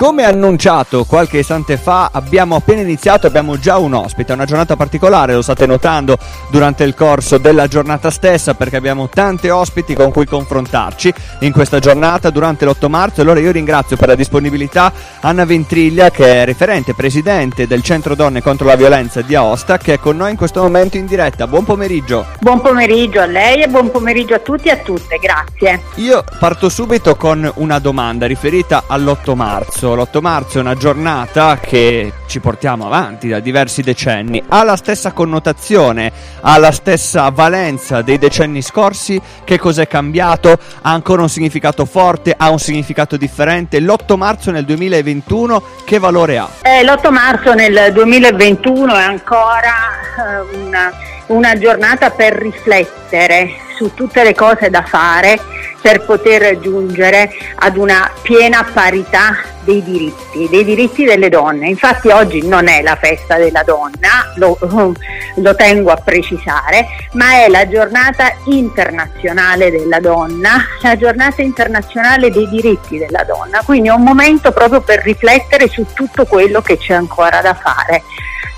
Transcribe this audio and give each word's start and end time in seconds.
Come 0.00 0.24
annunciato 0.24 1.04
qualche 1.04 1.40
istante 1.40 1.76
fa, 1.76 2.08
abbiamo 2.10 2.56
appena 2.56 2.80
iniziato, 2.80 3.26
abbiamo 3.26 3.58
già 3.58 3.76
un 3.76 3.92
ospite, 3.92 4.32
è 4.32 4.34
una 4.34 4.46
giornata 4.46 4.74
particolare, 4.74 5.34
lo 5.34 5.42
state 5.42 5.66
notando 5.66 6.16
durante 6.48 6.84
il 6.84 6.94
corso 6.94 7.36
della 7.36 7.66
giornata 7.66 8.10
stessa 8.10 8.54
perché 8.54 8.76
abbiamo 8.76 9.10
tanti 9.10 9.50
ospiti 9.50 9.92
con 9.92 10.10
cui 10.10 10.24
confrontarci 10.24 11.12
in 11.40 11.52
questa 11.52 11.80
giornata 11.80 12.30
durante 12.30 12.64
l'8 12.64 12.88
marzo. 12.88 13.20
Allora 13.20 13.40
io 13.40 13.52
ringrazio 13.52 13.98
per 13.98 14.08
la 14.08 14.14
disponibilità 14.14 14.90
Anna 15.20 15.44
Ventriglia 15.44 16.10
che 16.10 16.24
è 16.24 16.44
referente, 16.46 16.94
presidente 16.94 17.66
del 17.66 17.82
Centro 17.82 18.14
Donne 18.14 18.40
contro 18.40 18.68
la 18.68 18.76
Violenza 18.76 19.20
di 19.20 19.34
Aosta 19.34 19.76
che 19.76 19.92
è 19.92 19.98
con 19.98 20.16
noi 20.16 20.30
in 20.30 20.38
questo 20.38 20.62
momento 20.62 20.96
in 20.96 21.04
diretta. 21.04 21.46
Buon 21.46 21.64
pomeriggio. 21.64 22.24
Buon 22.40 22.62
pomeriggio 22.62 23.20
a 23.20 23.26
lei 23.26 23.64
e 23.64 23.68
buon 23.68 23.90
pomeriggio 23.90 24.32
a 24.32 24.38
tutti 24.38 24.68
e 24.68 24.70
a 24.70 24.76
tutte, 24.78 25.18
grazie. 25.18 25.82
Io 25.96 26.24
parto 26.38 26.70
subito 26.70 27.16
con 27.16 27.52
una 27.56 27.78
domanda 27.78 28.24
riferita 28.24 28.84
all'8 28.86 29.34
marzo 29.34 29.88
l'8 29.94 30.20
marzo 30.20 30.58
è 30.58 30.60
una 30.60 30.74
giornata 30.74 31.58
che 31.58 32.12
ci 32.26 32.40
portiamo 32.40 32.86
avanti 32.86 33.28
da 33.28 33.40
diversi 33.40 33.82
decenni, 33.82 34.42
ha 34.48 34.62
la 34.64 34.76
stessa 34.76 35.12
connotazione, 35.12 36.12
ha 36.40 36.58
la 36.58 36.72
stessa 36.72 37.28
valenza 37.30 38.02
dei 38.02 38.18
decenni 38.18 38.62
scorsi, 38.62 39.20
che 39.44 39.58
cos'è 39.58 39.86
cambiato, 39.86 40.58
ha 40.82 40.92
ancora 40.92 41.22
un 41.22 41.28
significato 41.28 41.84
forte, 41.84 42.34
ha 42.36 42.50
un 42.50 42.58
significato 42.58 43.16
differente, 43.16 43.80
l'8 43.80 44.16
marzo 44.16 44.50
nel 44.50 44.64
2021 44.64 45.62
che 45.84 45.98
valore 45.98 46.38
ha? 46.38 46.48
Eh, 46.62 46.84
l'8 46.84 47.10
marzo 47.10 47.54
nel 47.54 47.92
2021 47.92 48.94
è 48.94 49.02
ancora 49.02 49.72
eh, 50.16 50.56
una, 50.66 50.92
una 51.26 51.58
giornata 51.58 52.10
per 52.10 52.34
riflettere 52.34 53.68
su 53.80 53.94
tutte 53.94 54.22
le 54.22 54.34
cose 54.34 54.68
da 54.68 54.82
fare 54.82 55.40
per 55.80 56.04
poter 56.04 56.60
giungere 56.60 57.32
ad 57.54 57.78
una 57.78 58.12
piena 58.20 58.62
parità 58.70 59.38
dei 59.64 59.82
diritti, 59.82 60.46
dei 60.50 60.64
diritti 60.64 61.04
delle 61.04 61.30
donne. 61.30 61.70
Infatti 61.70 62.08
oggi 62.08 62.46
non 62.46 62.68
è 62.68 62.82
la 62.82 62.96
festa 62.96 63.38
della 63.38 63.62
donna, 63.62 64.34
lo, 64.34 64.58
lo, 65.36 65.54
tengo 65.54 65.90
a 65.90 65.96
precisare, 65.96 66.86
ma 67.12 67.42
è 67.42 67.48
la 67.48 67.66
giornata 67.66 68.34
internazionale 68.44 69.70
della 69.70 70.00
donna, 70.00 70.62
la 70.82 70.96
giornata 70.98 71.40
internazionale 71.40 72.30
dei 72.30 72.48
diritti 72.50 72.98
della 72.98 73.24
donna. 73.24 73.62
Quindi 73.64 73.88
è 73.88 73.92
un 73.92 74.02
momento 74.02 74.52
proprio 74.52 74.82
per 74.82 75.00
riflettere 75.02 75.68
su 75.68 75.86
tutto 75.94 76.26
quello 76.26 76.60
che 76.60 76.76
c'è 76.76 76.92
ancora 76.92 77.40
da 77.40 77.54
fare. 77.54 78.02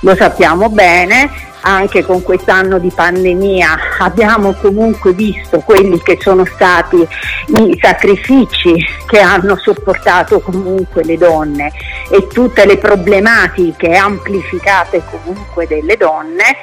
Lo 0.00 0.16
sappiamo 0.16 0.68
bene, 0.68 1.30
anche 1.62 2.04
con 2.04 2.22
quest'anno 2.22 2.78
di 2.78 2.90
pandemia 2.94 3.98
abbiamo 3.98 4.52
comunque 4.54 5.11
visto 5.12 5.60
quelli 5.60 6.00
che 6.02 6.18
sono 6.20 6.44
stati 6.44 7.06
i 7.46 7.78
sacrifici 7.80 8.74
che 9.06 9.20
hanno 9.20 9.56
sopportato 9.56 10.40
comunque 10.40 11.04
le 11.04 11.16
donne 11.16 11.72
e 12.10 12.26
tutte 12.26 12.66
le 12.66 12.78
problematiche 12.78 13.94
amplificate 13.94 15.02
comunque 15.10 15.66
delle 15.66 15.96
donne 15.96 16.56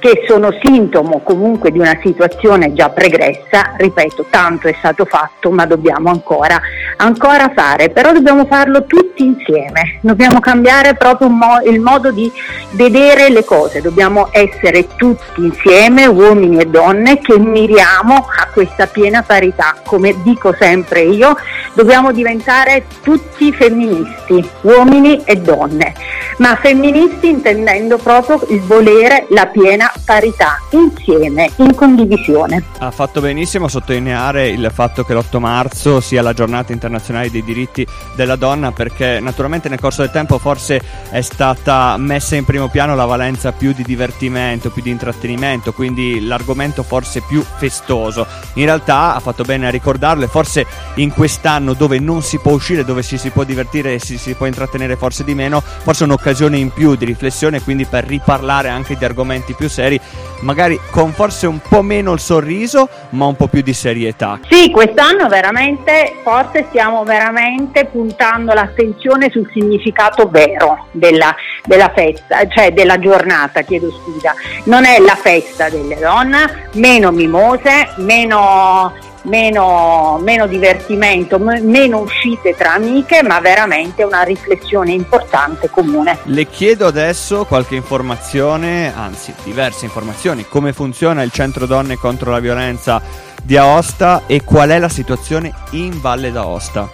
che 0.00 0.24
sono 0.26 0.48
sintomo 0.62 1.20
comunque 1.20 1.70
di 1.70 1.78
una 1.78 1.96
situazione 2.02 2.72
già 2.72 2.88
pregressa, 2.88 3.74
ripeto, 3.76 4.26
tanto 4.30 4.66
è 4.66 4.74
stato 4.78 5.04
fatto, 5.04 5.50
ma 5.50 5.66
dobbiamo 5.66 6.08
ancora, 6.08 6.58
ancora 6.96 7.52
fare, 7.54 7.90
però 7.90 8.10
dobbiamo 8.10 8.46
farlo 8.46 8.84
tutti 8.86 9.22
insieme, 9.22 9.98
dobbiamo 10.00 10.40
cambiare 10.40 10.94
proprio 10.94 11.28
mo- 11.28 11.60
il 11.64 11.80
modo 11.80 12.10
di 12.10 12.32
vedere 12.70 13.28
le 13.28 13.44
cose, 13.44 13.82
dobbiamo 13.82 14.28
essere 14.32 14.88
tutti 14.96 15.44
insieme, 15.44 16.06
uomini 16.06 16.58
e 16.58 16.64
donne, 16.64 17.18
che 17.18 17.38
miriamo 17.38 18.14
a 18.14 18.48
questa 18.52 18.86
piena 18.86 19.22
parità, 19.22 19.76
come 19.84 20.16
dico 20.22 20.54
sempre 20.58 21.02
io, 21.02 21.36
dobbiamo 21.74 22.10
diventare 22.10 22.84
tutti 23.02 23.52
femministi, 23.52 24.48
uomini 24.62 25.22
e 25.24 25.36
donne, 25.36 25.94
ma 26.40 26.56
femministi 26.56 27.28
intendendo 27.28 27.98
proprio 27.98 28.40
il 28.48 28.60
volere 28.62 29.26
la 29.30 29.46
piena 29.46 29.92
parità, 30.04 30.58
insieme, 30.70 31.50
in 31.56 31.74
condivisione. 31.74 32.64
Ha 32.78 32.90
fatto 32.90 33.20
benissimo 33.20 33.66
a 33.66 33.68
sottolineare 33.68 34.48
il 34.48 34.70
fatto 34.72 35.04
che 35.04 35.12
l'8 35.12 35.38
marzo 35.38 36.00
sia 36.00 36.22
la 36.22 36.32
giornata 36.32 36.72
internazionale 36.72 37.30
dei 37.30 37.44
diritti 37.44 37.86
della 38.16 38.36
donna 38.36 38.72
perché 38.72 39.20
naturalmente 39.20 39.68
nel 39.68 39.78
corso 39.78 40.00
del 40.00 40.10
tempo 40.10 40.38
forse 40.38 40.80
è 41.10 41.20
stata 41.20 41.96
messa 41.98 42.36
in 42.36 42.46
primo 42.46 42.68
piano 42.68 42.94
la 42.94 43.04
valenza 43.04 43.52
più 43.52 43.74
di 43.74 43.82
divertimento, 43.82 44.70
più 44.70 44.82
di 44.82 44.90
intrattenimento, 44.90 45.74
quindi 45.74 46.24
l'argomento 46.26 46.82
forse 46.82 47.20
più 47.20 47.42
festoso. 47.42 48.26
In 48.54 48.64
realtà 48.64 49.14
ha 49.14 49.20
fatto 49.20 49.44
bene 49.44 49.66
a 49.66 49.70
ricordarlo 49.70 50.24
e 50.24 50.28
forse 50.28 50.64
in 50.94 51.12
quest'anno 51.12 51.74
dove 51.74 51.98
non 51.98 52.22
si 52.22 52.38
può 52.38 52.52
uscire, 52.52 52.82
dove 52.82 53.02
ci 53.02 53.18
si 53.18 53.28
può 53.28 53.44
divertire 53.44 53.94
e 53.94 53.98
si, 53.98 54.16
si 54.16 54.32
può 54.32 54.46
intrattenere 54.46 54.96
forse 54.96 55.22
di 55.22 55.34
meno, 55.34 55.60
forse 55.60 56.04
un'occasione 56.04 56.28
in 56.30 56.70
più 56.72 56.94
di 56.94 57.04
riflessione 57.04 57.60
quindi 57.60 57.84
per 57.84 58.04
riparlare 58.04 58.68
anche 58.68 58.96
di 58.96 59.04
argomenti 59.04 59.54
più 59.54 59.68
seri, 59.68 60.00
magari 60.40 60.78
con 60.90 61.12
forse 61.12 61.46
un 61.46 61.60
po' 61.60 61.82
meno 61.82 62.12
il 62.12 62.20
sorriso, 62.20 62.88
ma 63.10 63.26
un 63.26 63.36
po' 63.36 63.48
più 63.48 63.62
di 63.62 63.72
serietà. 63.72 64.38
Sì, 64.48 64.70
quest'anno 64.70 65.28
veramente, 65.28 66.14
forse 66.22 66.66
stiamo 66.68 67.04
veramente 67.04 67.86
puntando 67.86 68.52
l'attenzione 68.52 69.30
sul 69.30 69.48
significato 69.52 70.28
vero 70.28 70.86
della, 70.92 71.34
della 71.64 71.92
festa, 71.94 72.46
cioè 72.48 72.72
della 72.72 72.98
giornata, 72.98 73.62
chiedo 73.62 73.90
scusa. 73.90 74.34
Non 74.64 74.84
è 74.84 74.98
la 74.98 75.16
festa 75.16 75.68
delle 75.68 75.96
donne, 75.96 76.68
meno 76.74 77.10
mimose, 77.10 77.88
meno 77.96 78.92
meno, 79.22 80.18
meno 80.22 80.46
divertimento, 80.46 81.38
m- 81.38 81.60
meno 81.62 81.98
uscite 81.98 82.54
tra 82.56 82.74
amiche, 82.74 83.22
ma 83.22 83.40
veramente 83.40 84.02
una 84.02 84.22
riflessione 84.22 84.92
importante 84.92 85.68
comune. 85.70 86.18
Le 86.24 86.46
chiedo 86.46 86.86
adesso 86.86 87.44
qualche 87.44 87.74
informazione, 87.74 88.92
anzi 88.94 89.34
diverse 89.42 89.84
informazioni, 89.84 90.46
come 90.48 90.72
funziona 90.72 91.22
il 91.22 91.30
centro 91.32 91.66
donne 91.66 91.96
contro 91.96 92.30
la 92.30 92.40
violenza 92.40 93.02
di 93.42 93.56
Aosta 93.56 94.22
e 94.26 94.42
qual 94.44 94.70
è 94.70 94.78
la 94.78 94.88
situazione 94.88 95.52
in 95.70 96.00
Valle 96.00 96.30
d'Aosta. 96.30 96.88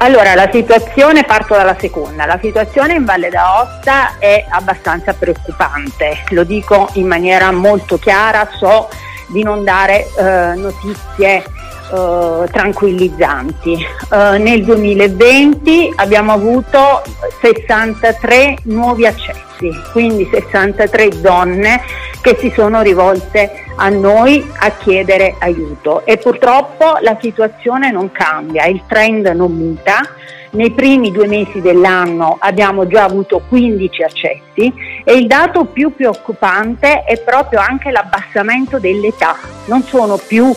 Allora, 0.00 0.34
la 0.34 0.48
situazione, 0.50 1.24
parto 1.24 1.54
dalla 1.54 1.76
seconda, 1.78 2.24
la 2.24 2.38
situazione 2.40 2.94
in 2.94 3.04
Valle 3.04 3.30
d'Aosta 3.30 4.18
è 4.18 4.44
abbastanza 4.48 5.12
preoccupante, 5.12 6.24
lo 6.30 6.44
dico 6.44 6.88
in 6.94 7.06
maniera 7.06 7.50
molto 7.52 7.98
chiara, 7.98 8.48
so 8.58 8.88
di 9.26 9.42
non 9.42 9.64
dare 9.64 10.06
eh, 10.16 10.54
notizie 10.56 11.44
Uh, 11.90 12.44
tranquillizzanti. 12.52 13.72
Uh, 14.10 14.40
nel 14.42 14.62
2020 14.62 15.94
abbiamo 15.96 16.32
avuto 16.32 17.02
63 17.40 18.58
nuovi 18.64 19.06
accessi, 19.06 19.70
quindi 19.92 20.28
63 20.30 21.20
donne 21.20 21.80
che 22.20 22.36
si 22.38 22.52
sono 22.54 22.82
rivolte 22.82 23.64
a 23.76 23.88
noi 23.88 24.46
a 24.58 24.70
chiedere 24.72 25.36
aiuto 25.38 26.04
e 26.04 26.18
purtroppo 26.18 26.98
la 27.00 27.16
situazione 27.20 27.90
non 27.90 28.10
cambia, 28.12 28.66
il 28.66 28.82
trend 28.86 29.26
non 29.28 29.52
muta. 29.52 30.00
Nei 30.50 30.70
primi 30.70 31.12
due 31.12 31.26
mesi 31.26 31.60
dell'anno 31.60 32.36
abbiamo 32.40 32.86
già 32.86 33.04
avuto 33.04 33.42
15 33.48 34.02
accessi 34.02 34.72
e 35.04 35.12
il 35.14 35.26
dato 35.26 35.66
più 35.66 35.94
preoccupante 35.94 37.04
è 37.04 37.20
proprio 37.20 37.60
anche 37.60 37.90
l'abbassamento 37.90 38.78
dell'età. 38.78 39.36
Non 39.66 39.82
sono 39.82 40.16
più 40.16 40.50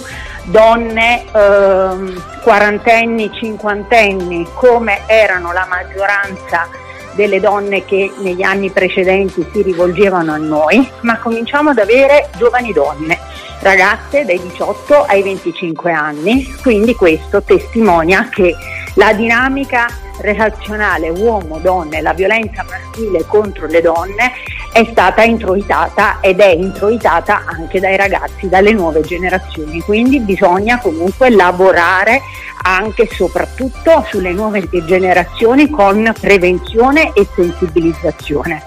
donne 0.44 1.24
eh, 1.24 2.14
quarantenni, 2.42 3.32
cinquantenni, 3.34 4.48
come 4.54 5.02
erano 5.08 5.52
la 5.52 5.66
maggioranza 5.70 6.68
delle 7.14 7.40
donne 7.40 7.84
che 7.86 8.12
negli 8.20 8.42
anni 8.42 8.70
precedenti 8.70 9.46
si 9.52 9.62
rivolgevano 9.62 10.34
a 10.34 10.38
noi, 10.38 10.90
ma 11.02 11.20
cominciamo 11.20 11.72
ad 11.72 11.78
avere 11.78 12.30
giovani 12.38 12.72
donne, 12.72 13.20
ragazze 13.60 14.26
dai 14.26 14.40
18 14.42 15.04
ai 15.04 15.22
25 15.22 15.92
anni, 15.92 16.52
quindi 16.62 16.96
questo 16.96 17.42
testimonia 17.42 18.30
che 18.30 18.56
la 18.96 19.14
dinamica 19.14 19.88
relazionale 20.20 21.10
uomo-donne, 21.10 22.02
la 22.02 22.14
violenza 22.14 22.64
maschile 22.64 23.26
contro 23.26 23.68
le 23.68 23.82
donne 23.82 24.32
è 24.72 24.88
stata 24.90 25.24
introitata 25.24 26.20
ed 26.22 26.40
è 26.40 26.50
introitata 26.50 27.44
anche 27.46 27.80
dai 27.80 27.98
ragazzi, 27.98 28.48
dalle 28.48 28.72
nuove 28.72 29.02
generazioni. 29.02 29.82
Quindi 29.82 30.20
bisogna 30.20 30.80
comunque 30.80 31.30
lavorare 31.30 32.22
anche 32.64 33.04
e 33.04 33.10
soprattutto 33.12 34.06
sulle 34.08 34.32
nuove 34.32 34.68
generazioni 34.86 35.70
con 35.70 36.14
prevenzione 36.20 37.12
e 37.14 37.28
sensibilizzazione. 37.36 38.64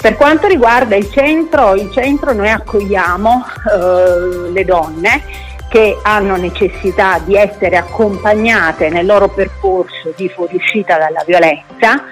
Per 0.00 0.16
quanto 0.16 0.46
riguarda 0.46 0.96
il 0.96 1.10
centro, 1.10 1.74
il 1.74 1.90
centro 1.92 2.32
noi 2.32 2.48
accogliamo 2.48 3.44
eh, 3.72 4.50
le 4.50 4.64
donne 4.64 5.22
che 5.68 5.98
hanno 6.02 6.36
necessità 6.36 7.20
di 7.24 7.36
essere 7.36 7.76
accompagnate 7.76 8.88
nel 8.88 9.06
loro 9.06 9.28
percorso 9.28 10.12
di 10.16 10.28
fuoriuscita 10.28 10.98
dalla 10.98 11.22
violenza 11.24 12.02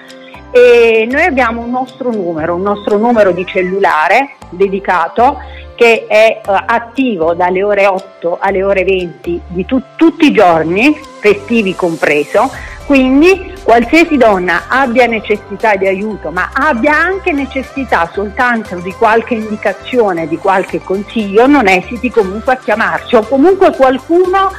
e 0.51 1.07
noi 1.11 1.25
abbiamo 1.25 1.63
un 1.63 1.71
nostro 1.71 2.11
numero, 2.11 2.55
un 2.55 2.63
nostro 2.63 2.97
numero 2.97 3.33
di 3.33 3.45
cellulare 3.47 4.37
dedicato 4.51 5.39
che 5.75 6.07
è 6.09 6.41
uh, 6.45 6.53
attivo 6.67 7.35
dalle 7.35 7.63
ore 7.63 7.87
8 7.87 8.39
alle 8.41 8.65
ore 8.65 8.83
20 8.83 9.41
di 9.47 9.65
tu- 9.65 9.81
tutti 9.95 10.27
i 10.27 10.33
giorni, 10.33 10.99
festivi 11.21 11.75
compreso, 11.77 12.51
quindi 12.85 13.55
qualsiasi 13.63 14.17
donna 14.17 14.65
abbia 14.67 15.07
necessità 15.07 15.77
di 15.77 15.87
aiuto, 15.87 16.31
ma 16.31 16.51
abbia 16.53 16.97
anche 16.97 17.33
necessità 17.33 18.11
soltanto 18.13 18.77
di 18.77 18.93
qualche 18.93 19.35
indicazione, 19.35 20.27
di 20.27 20.39
qualche 20.39 20.81
consiglio, 20.81 21.47
non 21.47 21.69
esiti 21.69 22.11
comunque 22.11 22.55
a 22.55 22.57
chiamarci 22.57 23.15
o 23.15 23.23
comunque 23.23 23.77
qualcuno 23.77 24.51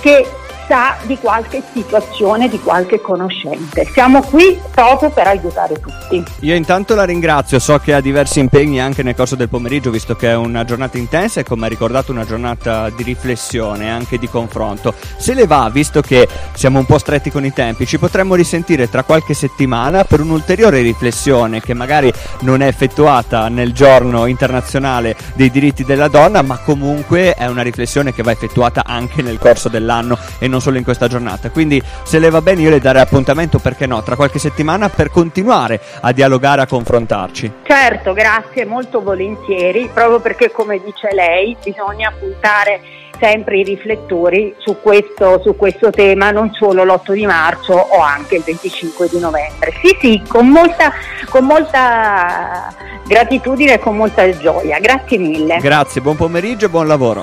che 0.00 0.26
sa 0.66 0.96
di 1.02 1.16
qualche 1.18 1.62
situazione, 1.72 2.48
di 2.48 2.60
qualche 2.60 3.00
conoscente. 3.00 3.88
Siamo 3.92 4.22
qui 4.22 4.58
proprio 4.70 5.10
per 5.10 5.26
aiutare 5.26 5.80
tutti. 5.80 6.22
Io 6.40 6.54
intanto 6.54 6.94
la 6.94 7.04
ringrazio, 7.04 7.58
so 7.58 7.78
che 7.78 7.94
ha 7.94 8.00
diversi 8.00 8.40
impegni 8.40 8.80
anche 8.80 9.02
nel 9.02 9.14
corso 9.14 9.36
del 9.36 9.48
pomeriggio, 9.48 9.90
visto 9.90 10.16
che 10.16 10.30
è 10.30 10.34
una 10.34 10.64
giornata 10.64 10.98
intensa 10.98 11.40
e 11.40 11.44
come 11.44 11.66
ha 11.66 11.68
ricordato 11.68 12.12
una 12.12 12.24
giornata 12.24 12.90
di 12.90 13.02
riflessione 13.02 13.90
anche 13.90 14.18
di 14.18 14.28
confronto. 14.28 14.94
Se 15.16 15.34
le 15.34 15.46
va, 15.46 15.68
visto 15.72 16.00
che 16.00 16.28
siamo 16.54 16.78
un 16.78 16.86
po' 16.86 16.98
stretti 16.98 17.30
con 17.30 17.44
i 17.44 17.52
tempi, 17.52 17.86
ci 17.86 17.98
potremmo 17.98 18.34
risentire 18.34 18.88
tra 18.90 19.02
qualche 19.02 19.34
settimana 19.34 20.04
per 20.04 20.20
un'ulteriore 20.20 20.82
riflessione 20.82 21.60
che 21.60 21.74
magari 21.74 22.12
non 22.40 22.62
è 22.62 22.66
effettuata 22.66 23.48
nel 23.48 23.72
giorno 23.72 24.26
internazionale 24.26 25.16
dei 25.34 25.50
diritti 25.50 25.84
della 25.84 26.08
donna, 26.08 26.42
ma 26.42 26.58
comunque 26.58 27.34
è 27.34 27.46
una 27.46 27.62
riflessione 27.62 28.12
che 28.12 28.22
va 28.22 28.32
effettuata 28.32 28.82
anche 28.84 29.22
nel 29.22 29.38
corso 29.38 29.68
dell'anno 29.68 30.18
e 30.38 30.48
non 30.48 30.55
non 30.56 30.60
solo 30.60 30.78
in 30.78 30.84
questa 30.84 31.06
giornata. 31.06 31.50
Quindi 31.50 31.82
se 32.02 32.18
le 32.18 32.30
va 32.30 32.40
bene 32.40 32.62
io 32.62 32.70
le 32.70 32.80
darei 32.80 33.02
appuntamento, 33.02 33.58
perché 33.58 33.86
no, 33.86 34.02
tra 34.02 34.16
qualche 34.16 34.38
settimana 34.38 34.88
per 34.88 35.10
continuare 35.10 35.80
a 36.00 36.12
dialogare, 36.12 36.62
a 36.62 36.66
confrontarci. 36.66 37.52
Certo, 37.62 38.12
grazie, 38.12 38.64
molto 38.64 39.02
volentieri, 39.02 39.90
proprio 39.92 40.20
perché 40.20 40.50
come 40.50 40.80
dice 40.82 41.12
lei 41.12 41.56
bisogna 41.62 42.12
puntare 42.18 42.80
sempre 43.18 43.58
i 43.58 43.62
riflettori 43.62 44.54
su 44.58 44.76
questo, 44.82 45.40
su 45.42 45.56
questo, 45.56 45.90
tema, 45.90 46.30
non 46.30 46.52
solo 46.52 46.84
l'8 46.84 47.12
di 47.12 47.24
marzo 47.24 47.72
o 47.72 48.00
anche 48.00 48.36
il 48.36 48.42
25 48.42 49.08
di 49.08 49.18
novembre. 49.18 49.72
Sì, 49.82 49.96
sì, 50.00 50.22
con 50.26 50.48
molta, 50.48 50.92
con 51.28 51.44
molta 51.44 52.74
gratitudine 53.06 53.74
e 53.74 53.78
con 53.78 53.96
molta 53.96 54.28
gioia. 54.36 54.78
Grazie 54.80 55.18
mille. 55.18 55.58
Grazie, 55.60 56.00
buon 56.00 56.16
pomeriggio 56.16 56.66
e 56.66 56.68
buon 56.68 56.86
lavoro. 56.86 57.22